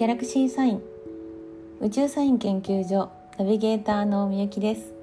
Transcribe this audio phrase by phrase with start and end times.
[0.00, 0.82] ギャラクシーサイン。
[1.82, 4.94] 宇宙サイン研究所ナビゲーターのみゆきです。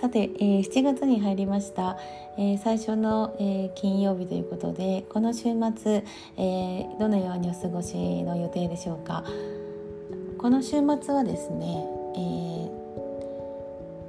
[0.00, 1.96] さて、えー、7月に入りました、
[2.36, 6.02] えー、最初の、えー、金曜日ということでこの週末、
[6.38, 7.94] え、どのようにお過ごし
[8.24, 9.22] の予定でしょうか。
[10.38, 11.86] この週末はですね、
[12.16, 12.70] え、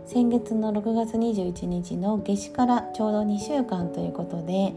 [0.07, 4.73] 先月の6月21日の夏至からちょうど2週間ということで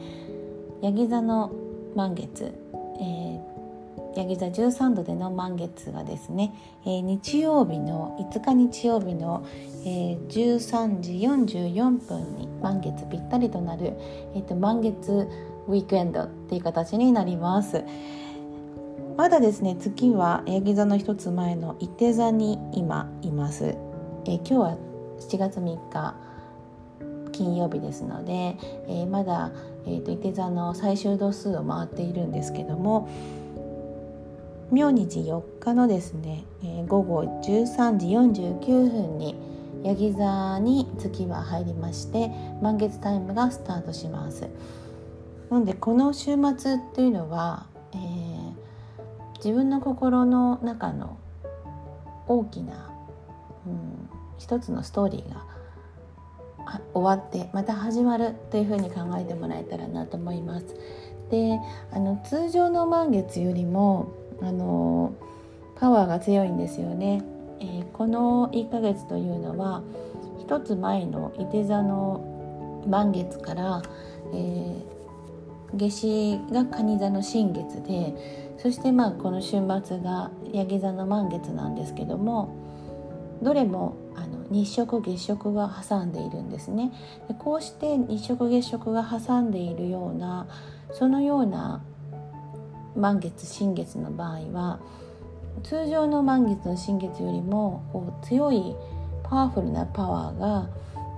[0.83, 1.51] ヤギ座の
[1.95, 2.53] 満月、
[3.01, 3.50] えー、
[4.17, 6.53] ヤギ座13度での満月がですね、
[6.85, 9.47] えー、日曜日の5日日曜日の、
[9.85, 13.95] えー、13時44分に満月ぴったりとなる、
[14.35, 15.29] えーと、満月
[15.69, 17.85] ウィークエンドっていう形になります。
[19.17, 23.77] まだですね月はヤギ座の一つ前の伊手座に今います、
[24.25, 24.79] えー、今日は
[25.19, 26.15] 7月3日
[27.33, 29.51] 金曜日ですので、えー、まだ、
[29.87, 33.09] えー、座の最終度数を回っているんですけども、
[34.73, 39.35] 明日4日のですね、えー、午後13時49分に
[39.83, 42.31] ヤギ座に月は入りまして
[42.63, 44.49] 満月タイムがスタートします
[45.51, 48.53] なのでこの週末っていうのは、えー、
[49.39, 51.19] 自分の心の中の
[52.29, 52.93] 大きな、
[53.67, 55.45] うん、一つのストーリーが
[56.95, 60.67] 終わってまた始まるというふうに考えてもらえたらなと思います。
[61.29, 61.59] で
[61.91, 65.15] あの通常の満月よりもあの
[65.77, 67.23] パワーが強いんですよね。
[67.61, 69.83] えー、この1ヶ月というのは
[70.41, 73.83] 一つ前の伊手座の満月から、
[74.33, 74.83] えー、
[75.75, 78.15] 夏至が蟹座の新月で
[78.59, 82.55] そしてまあこの週末がヤギ座の満月なんですけども
[83.43, 86.93] どれもあの日食月食が挟んでいるんですね
[87.29, 90.47] でこうして日食月食が挟んでいるような
[90.93, 91.83] そのような
[92.97, 94.81] 満月新月の場合は
[95.63, 98.75] 通常の満月の新月よりもこう強い
[99.23, 100.69] パワフルなパワーが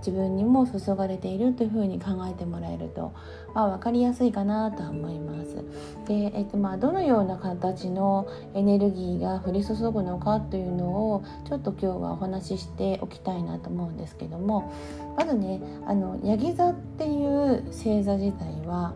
[0.02, 3.12] 自分にも注がれているというふうに考えてもらえると、
[3.54, 5.64] まあ、分かりやすいかなと思います。
[6.08, 14.72] で、えっとまあ、どのような形のエネルギーが降り注ぐのかというのをちょっと今日はお話ししておきたいなと思うんですけども
[15.16, 18.94] まずねあのヤギ座っていう星座自体は、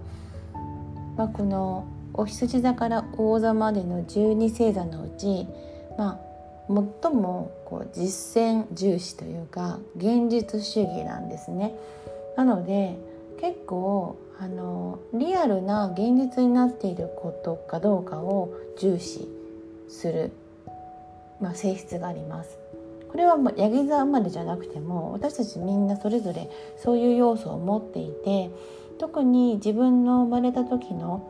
[1.16, 5.46] まあ、このお羊座から王座までの12星座のうち、
[5.98, 6.26] まあ、
[7.02, 11.74] 最もこう実践重視というか現実主義なんですね。
[12.36, 12.96] なので
[13.40, 19.28] 結構あのリアルな現実になっていることかどうかを重視
[19.88, 20.32] する、
[21.40, 22.58] まあ、性質があります。
[23.10, 28.50] これはもうヤギ座までじゃなくても私たちみんなそれぞれそういう要素を持っていて
[28.98, 31.22] 特に自分の生まれた時の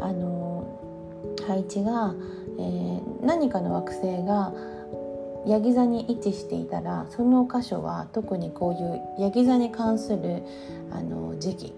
[0.00, 0.78] あの
[1.46, 2.14] 配置が、
[2.58, 4.52] えー、何かの惑星が
[5.46, 10.42] ヤギ座に位置していたらその箇所は特にこういうヤギ座に関する
[10.90, 11.74] あの時期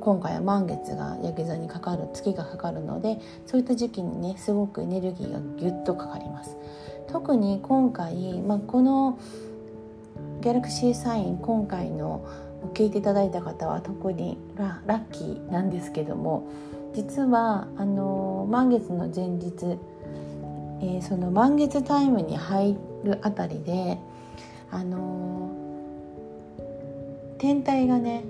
[0.00, 6.56] 今回は満月がヤギ座にかかる月がかかるのでそういった時期にねすごくエネルギーがギュッとかかります。
[7.06, 9.18] 特に今回、まあ、この
[10.40, 12.26] ギャラクシーサイン今回の
[12.74, 16.48] 聞いていただいた方は特にララッキーなんですけども
[16.94, 19.78] 実はあの満月の前日、
[20.80, 23.98] えー、その満月タイムに入るあたりで
[24.70, 25.50] あの
[27.38, 28.24] 天体がね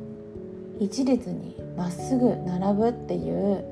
[0.79, 3.65] 一列にまっすぐ並ぶっていう、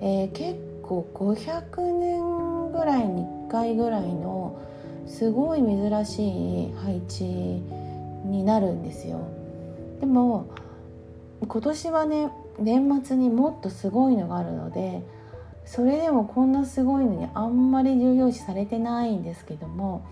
[0.00, 4.60] えー、結構500年ぐらいに1回ぐらいの
[5.06, 9.20] すごい珍しい配置になるんですよ。
[10.00, 10.46] でも
[11.46, 15.02] 今年はね年末にもっとすごいのがあるので
[15.64, 20.06] それでもこんなすごいのにあんまり重要視されてないんですけども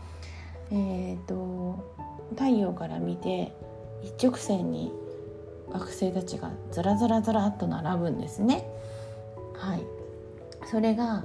[0.70, 1.94] えっ、ー、と
[2.30, 3.52] 太陽から見て
[4.02, 4.92] 一直線に
[5.68, 8.68] 惑星たちがずらずらずらっと並ぶんですね。
[9.54, 9.82] はい、
[10.70, 11.24] それが、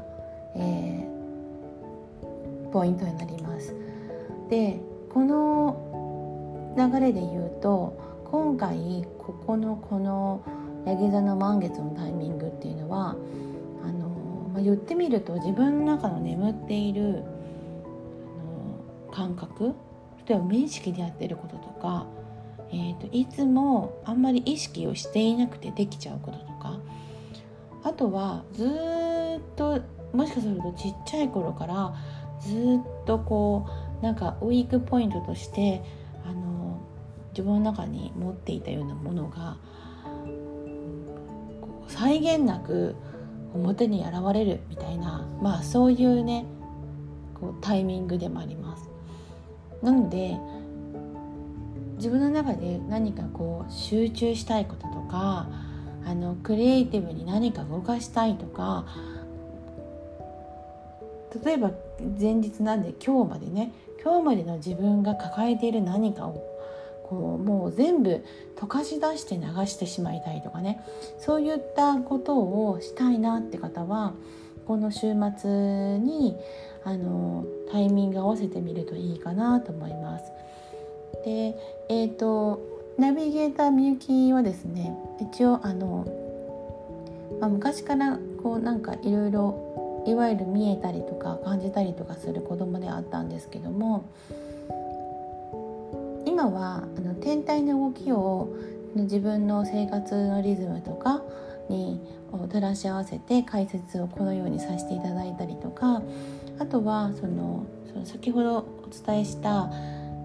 [0.56, 3.76] えー、ポイントになります。
[4.50, 4.80] で
[5.14, 7.98] この流れで言うと
[8.32, 10.42] 今回ここのこの
[10.86, 13.16] ヤギ座の満月のタイミングっていうのは
[13.84, 17.24] あの、まあ、言ってみると自分の中の眠っている
[19.04, 19.76] あの感覚
[20.28, 22.06] 例えば無意識でやってることとか、
[22.72, 26.80] えーと、いつもあんまり意識をしていなくてできちゃうこととか
[27.84, 28.70] あとはずっ
[29.56, 29.82] と
[30.14, 31.94] もしかするとちっちゃい頃から
[32.42, 33.68] ずっとこ
[34.00, 35.84] うなんかウィークポイントとして
[36.26, 36.82] あの
[37.32, 39.58] 自分の中に持っていたようなものが
[41.92, 42.96] 際限なく
[43.54, 46.46] 表に現れるみたいなまあそういうね
[47.40, 48.90] こうタイミングでもあります。
[49.82, 50.38] なので
[51.98, 55.48] 自分の中で何かこう集中したいこととか
[56.06, 58.86] あのクリエイティブに何か動かしたいとか
[61.44, 61.72] 例えば
[62.20, 63.72] 前日なんで今日までね
[64.04, 66.44] 今日までの自分が抱えている何かを
[67.12, 68.24] こうもう全部
[68.56, 70.82] 溶かし出して流してしまいたいとかね
[71.20, 74.14] そういったことをしたいなって方は
[74.66, 76.38] この週末に
[76.86, 80.32] あのタイミング合わせてみるといいかなと思います。
[81.26, 81.58] で
[81.90, 82.62] えーと、
[82.98, 86.08] ナビゲーターみゆきはですね一応あの、
[87.42, 94.06] まあ、昔からこうなんかいろいろいわゆる見えたりとか感じたりとかする子供であったんですけども
[96.42, 98.52] 今はあの天体の動きを
[98.96, 101.22] 自分の生活のリズムとか
[101.70, 102.02] に
[102.32, 106.02] 照らし合わせて解説をこのようにさせていただいたりとか
[106.58, 109.70] あとはそのその先ほどお伝えした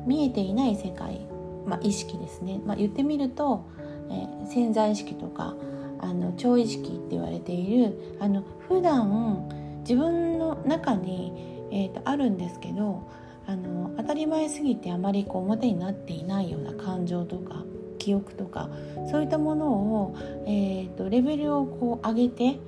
[0.07, 1.27] 見えていない世界、
[1.67, 3.67] まあ、意識ですね、まあ、言ってみると、
[4.09, 5.55] えー、潜在意識とか
[6.01, 9.47] あの超意識って言われているあの普段
[9.81, 13.07] 自分の中に、えーと、あるんですけど
[13.47, 17.65] あの当たり前すぎてあまりこう表になっていないような感情とか
[17.99, 18.69] 記憶とか
[19.11, 20.17] そういったものを、
[20.47, 22.59] えーと、レベルをこう上げて、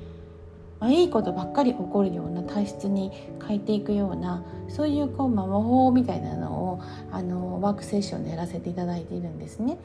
[0.81, 3.13] まあ、いいことばっかり起こるような体質に
[3.47, 6.83] 変えていくようなそういうこう、まあ、魔法みたいなのを
[7.13, 9.79] あのワークセッションでやらせていただいているんですね。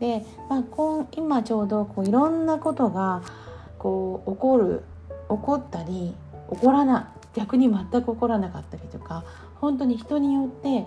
[0.00, 0.64] で、まあ、
[1.12, 3.22] 今ちょうどこういろんなことが
[3.78, 4.82] こう起こる
[5.28, 6.14] 起こったり
[6.50, 9.24] 起こらない逆に全く起こらなかったりとか
[9.60, 10.86] 本当に人によって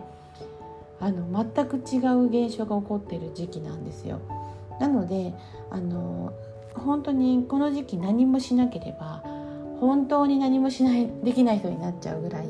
[1.00, 4.20] あの全く違う現象が起こっている時期なんですよ。
[4.80, 5.34] なので
[5.70, 6.34] あの
[6.76, 9.24] 本当にこの時期何もしなければ
[9.80, 12.46] 本当に何もしないできない人になっちゃうぐらい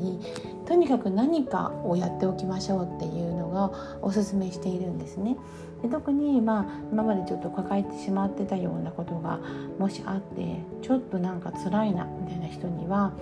[0.66, 5.36] とにかく何かをやっておきましょうっていうのがおすすめしているんですね。
[5.82, 9.40] で特に、まあ、今までちょっと抱えてしまってたようなことが
[9.78, 13.12] もしあってちょっとなんか辛いなみたいな人には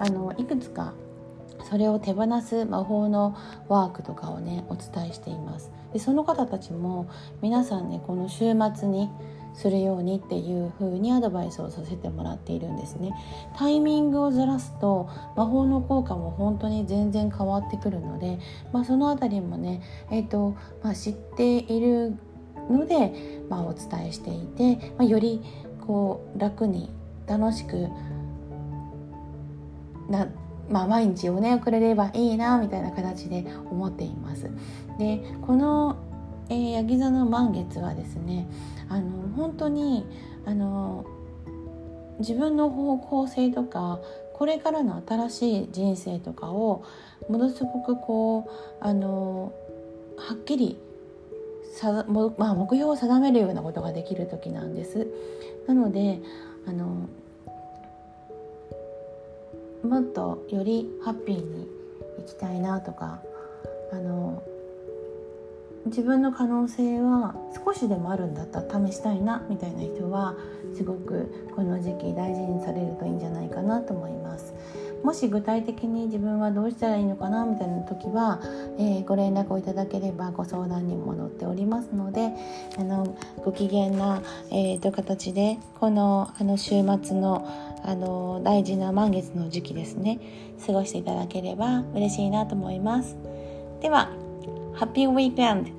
[0.00, 0.94] あのいくつか
[1.68, 3.36] それを手放す魔法の
[3.68, 5.70] ワークとかをねお伝えしています。
[5.92, 7.08] でその方たちも
[7.42, 9.10] 皆さんねこの週末に
[9.54, 13.12] するようにっていう風にアドバイスをさせてもらっているんですね。
[13.56, 18.38] タイミングをずらすと魔法の効果も本当に全然変わってくるので、
[18.72, 22.16] まあ、その辺りもね、えーとまあ、知っている
[22.70, 23.12] ので、
[23.48, 25.42] まあ、お伝えしていて、まあ、より
[25.86, 26.90] こう楽に
[27.26, 27.88] 楽しく
[30.08, 30.28] な
[30.70, 34.50] まあ、毎日をね送れればいいなみたいな形で思っています。
[34.98, 35.96] でこの、
[36.48, 38.48] えー、ヤギ座の満月はですね
[38.88, 40.06] あの本当に
[40.44, 41.04] あの
[42.18, 44.00] 自分の方向性とか
[44.34, 46.84] これからの新しい人生とかを
[47.28, 49.52] ものすごくこうあの
[50.16, 50.78] はっきり
[51.72, 55.06] さも、まあ、目標を定めるようなことができる時なんです。
[55.66, 56.20] なので
[56.66, 57.08] あの
[59.88, 61.66] もっとよりハッピーに
[62.18, 63.22] 生きたいなとか
[63.90, 64.42] あの
[65.86, 70.36] 自分の可能性は少しでもあるんだったら試したいなみたいな人は
[70.76, 74.52] すごくこの時期大事にされるといいんじゃないかなと思います。
[75.02, 78.40] もし具体的に自分はどうしたらいいのかなみたいな時は、
[78.78, 82.32] えー、ご連絡をいただければご相談にも載っておりますので
[82.78, 87.46] あのご機嫌な、えー、と形でこのあの週末の
[87.84, 90.20] あの大事な満月の時期ですね
[90.66, 93.16] 過ごしていただければ嬉しいなと思います
[93.80, 94.10] では
[94.74, 95.72] Happy weekend!